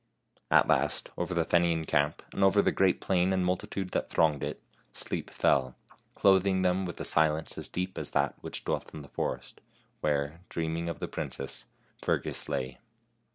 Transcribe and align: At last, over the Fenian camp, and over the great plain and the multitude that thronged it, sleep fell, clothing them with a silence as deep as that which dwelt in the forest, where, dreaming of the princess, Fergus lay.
At 0.49 0.67
last, 0.67 1.11
over 1.15 1.35
the 1.35 1.45
Fenian 1.45 1.85
camp, 1.85 2.23
and 2.33 2.43
over 2.43 2.63
the 2.63 2.71
great 2.71 3.01
plain 3.01 3.31
and 3.31 3.43
the 3.43 3.45
multitude 3.45 3.89
that 3.91 4.09
thronged 4.09 4.41
it, 4.43 4.59
sleep 4.91 5.29
fell, 5.29 5.75
clothing 6.15 6.63
them 6.63 6.87
with 6.87 6.99
a 6.99 7.05
silence 7.05 7.55
as 7.55 7.69
deep 7.69 7.99
as 7.99 8.09
that 8.09 8.33
which 8.41 8.65
dwelt 8.65 8.95
in 8.95 9.03
the 9.03 9.07
forest, 9.07 9.61
where, 9.99 10.41
dreaming 10.49 10.89
of 10.89 10.97
the 10.97 11.07
princess, 11.07 11.67
Fergus 12.01 12.49
lay. 12.49 12.79